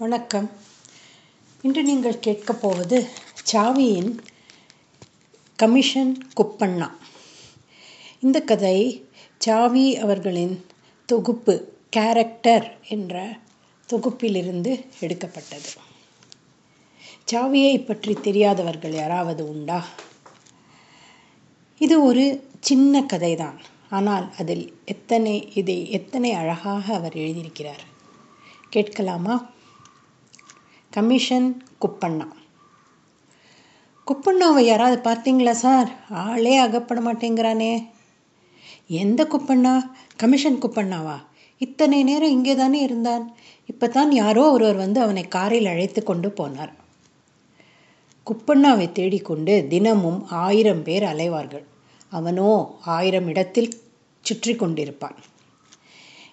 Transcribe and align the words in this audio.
வணக்கம். 0.00 0.50
இன்று 1.62 1.82
நீங்கள் 1.82 2.18
கேட்கப் 2.18 2.60
போவது 2.60 3.08
சாவியின் 3.42 4.20
கமிஷன் 5.56 6.28
குப்பண்ணா. 6.36 6.90
இந்த 8.20 8.40
கதை 8.40 9.08
சாவி 9.38 9.96
அவர்களின் 9.96 10.66
தொகுப்பு 11.06 11.72
கேரக்டர் 11.90 12.78
என்ற 12.88 13.38
தொகுப்பிலிருந்து 13.92 14.86
எடுக்கப்பட்டது. 15.00 15.68
சாவியை 17.32 17.84
பற்றி 17.84 18.12
தெரியாதவர்கள் 18.12 18.92
யாராவது 18.92 19.48
உண்டா? 19.48 19.86
இது 21.78 22.02
ஒரு 22.02 22.48
சின்ன 22.60 23.00
கதைதான். 23.00 23.58
ஆனால் 23.90 24.34
அதில் 24.38 24.78
எத்தனை 24.84 25.52
இதை 25.54 25.90
எத்தனை 25.90 26.32
அழகாக 26.32 26.94
அவர் 26.94 27.14
எழுதியிருக்கிறார்? 27.14 27.84
கேட்கலாமா? 28.70 29.50
கமிஷன் 30.90 31.62
குப்பண்ணா. 31.80 32.26
குப்பண்ணாவை 34.06 34.58
யாராவது 34.58 35.10
பார்த்தீங்களா 35.10 35.50
சார்? 35.50 35.92
ஆளே 36.10 36.56
அகப்பட 36.56 37.00
மாட்டேங்கிறானே. 37.00 37.86
எந்த 38.88 39.24
குப்பண்ணா? 39.24 39.90
கமிஷன் 40.16 40.58
குப்பண்ணாவா? 40.58 41.16
இத்தனை 41.58 42.02
நேரம் 42.02 42.30
இங்கே 42.30 42.54
தானே 42.56 42.80
இருந்தான். 42.80 43.32
இப்போ 43.66 43.88
தான் 43.88 44.12
யாரோ 44.12 44.50
ஒருவர் 44.50 44.76
வந்து 44.76 45.00
அவனை 45.00 45.28
காரில் 45.28 45.66
அழைத்து 45.66 46.02
கொண்டு 46.02 46.28
போனார். 46.28 46.72
குப்பண்ணாவை 48.26 48.92
தேடிக்கொண்டு 48.92 49.66
தினமும் 49.68 50.26
ஆயிரம் 50.28 50.82
பேர் 50.82 51.02
அலைவார்கள். 51.02 51.64
அவனோ 52.08 52.78
ஆயிரம் 52.84 53.26
இடத்தில் 53.26 53.72
சுற்றி 54.20 54.54
கொண்டிருப்பான். 54.54 55.16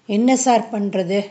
என்ன 0.07 0.35
சார் 0.35 0.67
பண்ணுறது 0.71 1.25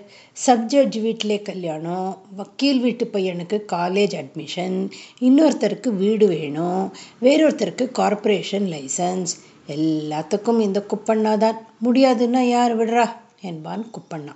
சப்ஜட்ஜ் 0.47 1.01
வீட்டிலே 1.01 1.43
கல்யாணம் 1.43 2.23
வக்கீல் 2.37 2.81
வீட்டு 2.81 3.11
பையனுக்கு 3.13 3.65
காலேஜ் 3.73 4.15
அட்மிஷன் 4.15 4.91
இன்னொருத்தருக்கு 5.21 5.89
வீடு 5.89 6.27
வேணும் 6.27 6.93
வேறொருத்தருக்கு 7.23 7.91
கார்ப்பரேஷன் 7.91 8.65
லைசன்ஸ் 8.67 9.27
எல்லாத்துக்கும் 9.69 10.61
இந்த 10.61 10.87
குப்பண்ணா 10.89 11.37
தான். 11.37 11.69
முடியாதுன்னா 11.85 12.41
யார் 12.41 12.79
விடுறா? 12.79 13.13
என்பான் 13.41 13.91
குப்பண்ணா. 13.91 14.35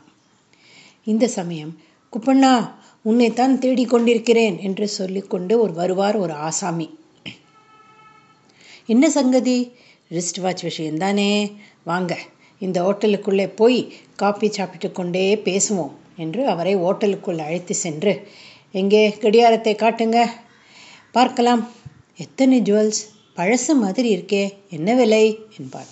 இந்த 1.05 1.29
சமயம் 1.29 1.79
குப்பண்ணா 2.13 2.71
உன்னைத்தான் 3.03 3.59
தேடிக்கொண்டிருக்கிறேன் 3.59 4.61
என்று 4.61 4.89
சொல்லிக்கொண்டு 4.89 5.61
ஒரு 5.61 5.73
வருவார் 5.73 6.17
ஒரு 6.17 6.33
ஆசாமி. 6.33 6.99
என்ன 8.87 9.11
சங்கதி? 9.11 9.73
ரிஸ்ட் 10.11 10.41
வாட்ச் 10.41 10.65
விஷயம்தானே? 10.65 11.53
வாங்க. 11.85 12.19
இந்த 12.61 12.83
ஹோட்டலுக்குள்ளே 12.83 13.57
போய் 13.57 13.79
காப்பி 14.17 14.53
சாப்பிட்டு 14.53 14.93
கொண்டே 14.93 15.35
பேசுவோம் 15.45 15.93
என்று 16.17 16.47
அவரை 16.47 16.77
ஹோட்டலுக்குள் 16.77 17.39
அழைத்து 17.39 17.75
சென்று 17.75 18.13
எங்கே? 18.75 19.17
கடியாரத்தை 19.21 19.75
காட்டுங்க. 19.75 20.19
பார்க்கலாம். 21.13 21.63
எத்தனை 22.17 22.61
ஜுவல்ஸ்? 22.61 23.01
பழசு 23.37 23.73
மாதிரி 23.75 24.17
இருக்கே. 24.17 24.43
என்ன 24.71 24.95
விலை? 24.95 25.25
என்பார். 25.59 25.91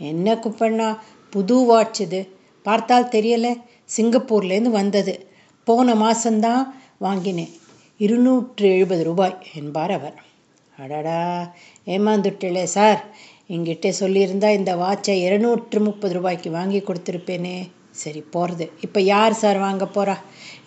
என்ன 0.00 0.34
குப்பண்ணா? 0.34 0.88
புது 1.30 1.64
வாட்ச் 1.64 2.00
இது. 2.00 2.20
பார்த்தால் 2.62 3.08
தெரியலை. 3.08 3.52
சிங்கப்பூர்லேருந்து 3.96 4.70
வந்தது. 4.70 5.14
போன 5.64 5.94
மாதம்தான் 5.94 6.62
வாங்கினேன். 6.98 7.52
இருநூற்று 8.00 8.68
எழுபது 8.68 9.04
ரூபாய் 9.04 9.38
என்பார் 9.54 9.90
அவர். 9.90 10.16
அடடா! 10.78 11.20
ஏமாந்துட்டலே 11.86 12.62
சார். 12.62 13.00
எங்கிட்ட 13.54 13.88
சொல்லியிருந்தா 14.00 14.48
இந்த 14.56 14.72
வாட்சை 14.76 15.14
இருநூற்று 15.26 15.80
முப்பது 15.80 16.14
ரூபாய்க்கு 16.14 16.48
வாங்கி 16.50 16.80
கொடுத்துருப்பேனே. 16.80 17.56
சரி 18.02 18.20
போகிறது 18.34 18.64
இப்போ 18.80 19.00
யார் 19.12 19.34
சார் 19.42 19.58
வாங்க 19.58 19.84
போகிறா 19.94 20.16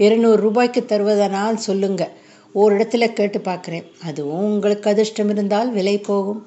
இருநூறு 0.06 0.40
ரூபாய்க்கு 0.46 0.82
தருவதனால் 0.92 1.66
சொல்லுங்க. 1.68 2.04
ஒரு 2.54 2.72
இடத்துல 2.78 3.08
கேட்டு 3.18 3.40
பார்க்குறேன். 3.40 3.86
அதுவும் 4.08 4.48
உங்களுக்கு 4.54 4.90
அதிர்ஷ்டம் 4.90 5.30
இருந்தால் 5.30 5.70
விலை 5.78 5.98
போகும். 6.10 6.42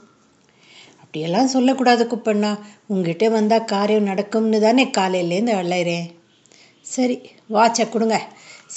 அப்படியெல்லாம் 1.03 1.53
சொல்லக்கூடாது 1.55 2.05
குப்பண்ணா. 2.13 2.51
உங்ககிட்ட 2.87 3.29
வந்தால் 3.29 3.69
காரியம் 3.75 4.11
நடக்கும்னு 4.11 4.61
தானே 4.61 4.87
காலையிலேருந்து 4.99 5.55
அழைகிறேன் 5.61 6.09
சரி 6.87 7.17
வாட்சை 7.57 7.87
கொடுங்க. 7.89 8.19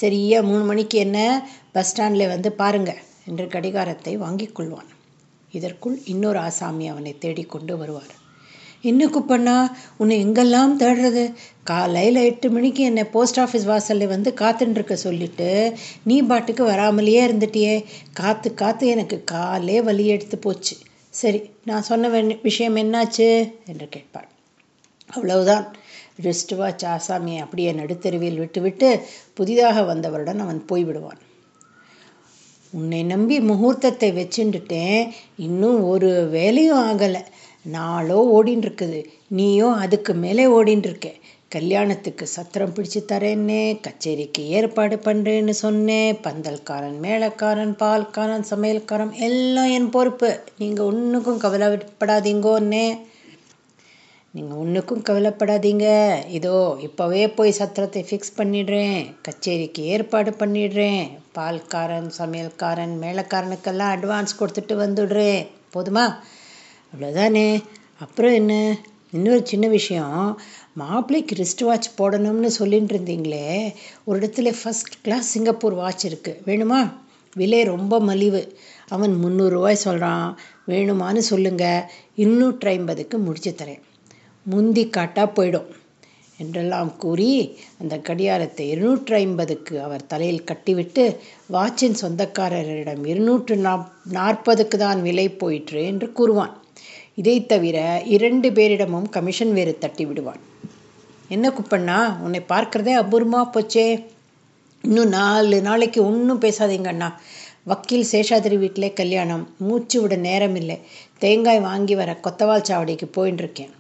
சரியா 0.02 0.40
மூணு 0.50 0.64
மணிக்கு 0.64 0.98
என்ன 1.06 1.18
பஸ் 1.72 1.90
ஸ்டாண்டில் 1.92 2.32
வந்து 2.34 2.52
பாருங்கள் 2.62 3.02
என்று 3.30 3.48
கடிகாரத்தை 3.48 4.14
வாங்கிக் 4.26 4.56
கொள்வான். 4.60 4.92
இதற்குள் 5.52 6.02
இன்னொரு 6.06 6.40
ஆசாமி 6.40 6.88
அவனை 6.88 7.18
தேடிக்கொண்டு 7.18 7.78
வருவார். 7.78 8.26
என்ன 8.82 9.06
குப்பண்ணா 9.06 9.72
உன்னை 9.98 10.26
எங்கெல்லாம் 10.26 10.76
தேடுறது? 10.80 11.34
காலையில் 11.64 12.16
எட்டு 12.16 12.50
மணிக்கு 12.50 12.84
என்னை 12.84 13.04
போஸ்ட் 13.04 13.40
ஆஃபீஸ் 13.40 13.66
வாசலில் 13.66 14.08
வந்து 14.08 14.34
காத்துட்டுருக்க 14.36 14.94
சொல்லிட்டு 14.94 15.74
நீ 16.04 16.22
பாட்டுக்கு 16.22 16.68
வராமலேயே 16.68 17.28
இருந்துட்டியே. 17.28 17.86
காற்று 18.14 18.54
காற்று 18.54 18.88
எனக்கு 18.88 19.24
காலே 19.24 19.82
வலி 19.82 20.08
எடுத்து 20.08 20.38
போச்சு. 20.38 20.78
சரி 21.10 21.50
நான் 21.66 21.82
சொன்ன 21.82 22.08
விஷயம் 22.44 22.76
என்னாச்சு? 22.76 23.54
என்று 23.66 23.90
கேட்பாள். 23.96 24.28
அவ்வளவுதான். 25.08 25.76
ரிஸ்ட் 26.22 26.56
வாட்ச் 26.56 26.86
ஆசாமியை 26.86 27.38
அப்படியே 27.38 27.72
நடுத்தெருவில் 27.72 28.38
விட்டுவிட்டு 28.38 29.02
புதிதாக 29.34 29.82
வந்தவருடன் 29.82 30.40
அவன் 30.40 30.66
போய்விடுவான். 30.72 31.26
உன்னை 32.72 33.04
நம்பி 33.04 33.40
முகூர்த்தத்தை 33.40 34.10
வச்சுட்டுட்டேன். 34.20 35.10
இன்னும் 35.36 35.84
ஒரு 35.84 36.28
வேலையும் 36.32 36.84
ஆகலை. 36.90 37.22
நாளோ 37.66 38.18
ஓடின்னு 38.36 38.66
இருக்குது 38.66 39.00
நீயும் 39.28 39.74
அதுக்கு 39.74 40.14
மேலே 40.14 40.46
ஓடின்னு 40.48 40.88
இருக்க 40.90 41.10
கல்யாணத்துக்கு 41.50 42.26
சத்திரம் 42.28 42.74
பிடிச்சு 42.76 43.00
தரேன்னே 43.12 43.80
கச்சேரிக்கு 43.86 44.42
ஏற்பாடு 44.48 44.96
பண்ணுறேன்னு 45.06 45.50
சொன்னேன் 45.50 46.18
பந்தல்காரன் 46.26 46.98
மேளக்காரன் 47.06 47.74
பால்காரன் 47.82 48.46
சமையல்காரன் 48.50 49.14
எல்லாம் 49.28 49.70
என் 49.70 49.90
பொறுப்பு. 49.90 50.40
நீங்கள் 50.58 50.86
ஒன்றுக்கும் 50.86 51.40
கவலைப்படாதீங்கோன்னே. 51.40 52.88
நீங்கள் 54.34 54.58
ஒன்றுக்கும் 54.58 55.04
கவலைப்படாதீங்க. 55.04 55.86
இதோ 56.28 56.78
இப்போவே 56.82 57.34
போய் 57.36 57.52
சத்திரத்தை 57.52 58.06
ஃபிக்ஸ் 58.10 58.38
பண்ணிடுறேன். 58.38 59.16
கச்சேரிக்கு 59.22 59.82
ஏற்பாடு 59.84 60.32
பண்ணிடுறேன். 60.32 61.12
பால்காரன் 61.36 62.10
சமையல்காரன் 62.18 62.96
மேளக்காரனுக்கெல்லாம் 63.04 63.94
அட்வான்ஸ் 63.96 64.38
கொடுத்துட்டு 64.40 64.76
வந்துடுறேன். 64.76 65.40
போதுமா? 65.76 66.06
அவ்வளோதானே 66.94 67.64
அப்புறம் 68.00 68.34
என்ன? 68.34 68.54
இன்னொரு 69.12 69.42
சின்ன 69.46 69.68
விஷயம். 69.68 70.38
மாப்பிள்ளைக்கு 70.74 71.36
ரிஸ்ட் 71.36 71.64
வாட்ச் 71.64 71.90
போடணும்னு 71.98 72.52
சொல்லிட்டு 72.60 72.96
இருந்தீங்களே. 72.98 73.74
ஒரு 74.04 74.20
இடத்துல 74.20 74.54
ஃபஸ்ட் 74.64 74.96
கிளாஸ் 75.02 75.34
சிங்கப்பூர் 75.34 75.74
வாட்ச் 75.74 76.08
இருக்குது 76.08 76.42
வேணுமா? 76.46 76.82
விலை 77.36 77.64
ரொம்ப 77.64 78.00
மலிவு. 78.00 78.44
அவன் 78.90 79.14
முந்நூறுரூவாய் 79.24 79.84
சொல்கிறான் 79.88 80.38
வேணுமான்னு 80.68 81.24
சொல்லுங்கள் 81.32 81.86
இன்னூற்றி 82.18 82.68
ஐம்பதுக்கு 82.68 83.18
முடிச்சு 83.18 83.56
தரேன். 83.58 83.84
முந்தி 84.52 84.84
காட்டா 84.88 85.24
போயிடும் 85.36 85.70
என்றெல்லாம் 86.40 86.90
கூறி 86.98 87.30
அந்த 87.82 87.96
கடியாரத்தை 87.98 88.66
இருநூற்றி 88.70 89.14
ஐம்பதுக்கு 89.14 89.76
அவர் 89.82 90.06
தலையில் 90.06 90.44
கட்டிவிட்டு 90.44 91.04
வாட்சின் 91.52 91.98
சொந்தக்காரரிடம் 92.02 93.04
இருநூற்று 93.06 93.56
நாப் 93.58 93.88
நாற்பதுக்கு 94.12 94.78
தான் 94.78 95.02
விலை 95.02 95.28
போயிற்று 95.30 95.80
என்று 95.86 96.08
கூறுவான். 96.12 96.54
இதை 97.16 97.36
தவிர 97.46 97.78
இரண்டு 98.06 98.50
பேரிடமும் 98.50 99.08
கமிஷன் 99.10 99.54
வேறு 99.54 99.74
தட்டி 99.78 100.06
விடுவான். 100.06 100.42
என்ன 101.30 101.50
குப்பண்ணா 101.50 102.00
உன்னை 102.22 102.42
பார்க்கறதே 102.50 102.94
அபூர்வமா 103.02 103.42
போச்சே. 103.54 103.88
இன்னும் 104.84 105.10
நாலு 105.10 105.60
நாளைக்கு 105.62 106.00
ஒன்றும் 106.06 106.42
பேசாதீங்க 106.42 106.92
அண்ணா. 106.94 107.10
வக்கீல் 107.64 108.10
சேஷாதிரி 108.12 108.58
வீட்டிலே 108.58 108.92
கல்யாணம். 108.94 109.44
மூச்சு 109.58 109.98
விட 110.02 110.16
நேரம் 110.28 110.56
இல்லை 110.56 110.78
தேங்காய் 111.18 111.66
வாங்கி 111.70 111.96
வர 111.96 112.12
கொத்தவால் 112.24 112.68
சாவடிக்கு 112.70 113.10
போயின்னு 113.18 113.44
இருக்கேன் 113.46 113.74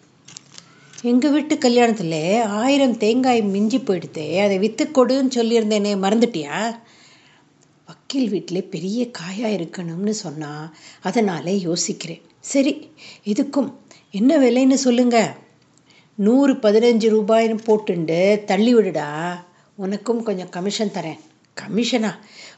எங்கள் 1.02 1.32
வீட்டு 1.32 1.56
கல்யாணத்தில் 1.56 2.44
ஆயிரம் 2.44 2.98
தேங்காய் 2.98 3.42
மிஞ்சி 3.42 3.78
போயிடுதே 3.78 4.44
அதை 4.44 4.58
விற்று 4.58 4.86
கொடுன்னு 4.86 5.30
சொல்லியிருந்தேனே 5.36 5.92
மறந்துட்டியா? 6.04 6.76
வக்கீல் 7.86 8.30
வீட்டில் 8.30 8.70
பெரிய 8.70 9.12
காயாக 9.12 9.56
இருக்கணும்னு 9.56 10.10
சொன்னால் 10.10 10.76
அதனாலே 11.02 11.62
யோசிக்கிறேன். 11.64 12.22
சரி 12.40 12.92
இதுக்கும் 13.26 13.74
என்ன 14.12 14.38
விலைன்னு 14.38 14.74
சொல்லுங்க. 14.74 15.36
நூறு 16.16 16.54
பதினஞ்சு 16.54 17.08
ரூபாய்னு 17.16 17.60
போட்டுண்டு 17.68 18.44
தள்ளி 18.44 18.76
விடுடா. 18.76 19.44
உனக்கும் 19.76 20.24
கொஞ்சம் 20.24 20.50
கமிஷன் 20.50 20.94
தரேன். 20.94 21.20
கமிஷனா? 21.62 22.12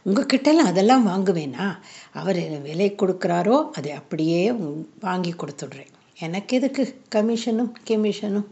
உங்ககிட்டலாம் 0.06 0.69
அதெல்லாம் 0.72 1.08
வாங்குவேனா? 1.08 1.78
அவர் 2.14 2.62
விலை 2.62 2.96
கொடுக்குறாரோ 2.96 3.69
அதை 3.69 3.92
அப்படியே 3.92 4.52
வாங்கி 5.00 5.34
கொடுத்துடுறேன். 5.34 5.98
எனக்கு 6.19 6.54
எதுக்கு 6.57 6.83
கமிஷனும் 7.16 7.71
கெமிஷனும். 7.89 8.48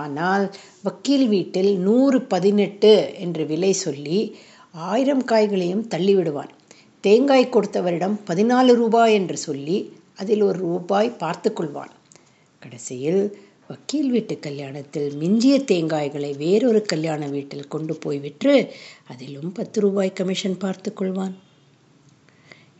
ஆனால் 0.00 0.44
வக்கீல் 0.86 1.26
வீட்டில் 1.28 1.72
நூறு 1.78 2.18
பதினெட்டு 2.32 2.92
என்று 3.24 3.42
விலை 3.46 3.72
சொல்லி 3.84 4.20
ஆயிரம் 4.88 5.24
காய்களையும் 5.24 5.84
தள்ளிவிடுவான். 5.94 6.52
தேங்காய் 7.04 7.52
கொடுத்தவரிடம் 7.54 8.16
பதினாலு 8.30 8.72
ரூபாய் 8.80 9.14
என்று 9.14 9.36
சொல்லி 9.36 9.76
அதில் 10.14 10.42
ஒரு 10.42 10.58
ரூபாய் 10.58 11.10
பார்த்து 11.22 11.50
கொள்வான். 11.50 11.92
கடைசியில் 12.62 13.22
வக்கீல் 13.70 14.10
வீட்டு 14.10 14.34
கல்யாணத்தில் 14.46 15.08
மிஞ்சிய 15.22 15.56
தேங்காய்களை 15.70 16.32
வேறொரு 16.36 16.82
கல்யாண 16.82 17.22
வீட்டில் 17.26 17.70
கொண்டு 17.74 17.94
போய் 17.96 18.18
விற்று 18.18 18.54
அதிலும் 19.12 19.50
பத்து 19.52 19.80
ரூபாய் 19.80 20.16
கமிஷன் 20.20 20.58
பார்த்து 20.58 20.90
கொள்வான். 21.00 21.34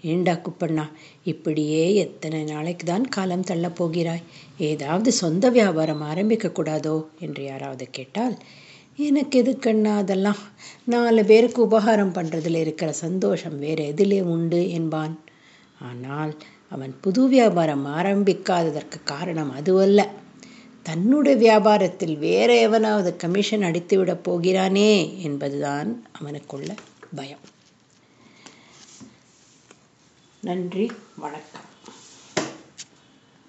ஏண்டா 0.03 0.33
குப்பண்ணா? 0.33 0.91
இப்படியே 1.25 1.95
எத்தனை 1.95 2.45
நாளைக்கு 2.45 2.87
தான் 2.87 3.09
காலம் 3.09 3.45
தள்ளப் 3.45 3.77
போகிறாய்? 3.77 4.23
ஏதாவது 4.59 5.13
சொந்த 5.13 5.49
வியாபாரம் 5.49 6.01
ஆரம்பிக்க 6.01 6.49
கூடாதோ? 6.49 7.05
என்று 7.21 7.45
யாராவது 7.45 7.89
கேட்டால் 7.91 8.39
எனக்கு 8.97 9.43
எதுக்கண்ணா 9.43 9.97
அதெல்லாம்? 9.97 10.37
நாலு 10.85 11.25
பேருக்கு 11.25 11.63
உபகாரம் 11.63 12.13
பண்ணுறதுல 12.13 12.55
இருக்கிற 12.55 12.93
சந்தோஷம் 12.93 13.59
வேறு 13.59 13.93
எதிலே 13.93 14.23
உண்டு 14.23 14.71
என்பான். 14.71 15.21
ஆனால் 15.81 16.37
அவன் 16.71 16.95
புது 17.01 17.29
வியாபாரம் 17.29 17.87
ஆரம்பிக்காததற்கு 17.87 19.03
காரணம் 19.05 19.51
அதுவல்ல. 19.51 20.09
தன்னுடைய 20.83 21.37
வியாபாரத்தில் 21.39 22.19
வேற 22.19 22.61
எவனாவது 22.61 23.17
கமிஷன் 23.17 23.63
அடித்துவிடப் 23.63 24.25
போகிறானே 24.25 25.23
என்பதுதான் 25.23 26.05
அவனுக்குள்ள 26.23 26.77
பயம். 27.15 27.39
நன்றி 30.47 30.85
வணக்கம். 31.17 31.67